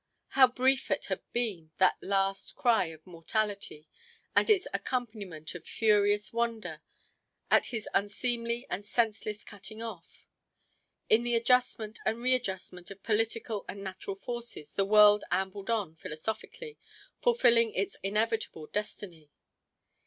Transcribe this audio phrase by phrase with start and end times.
[0.29, 3.87] How brief it had been, that last cry of mortality,
[4.35, 6.81] with its accompaniment of furious wonder
[7.51, 10.25] at his unseemly and senseless cutting off.
[11.07, 16.79] In the adjustment and readjustment of political and natural forces the world ambled on philosophically,
[17.21, 19.29] fulfilling its inevitable destiny.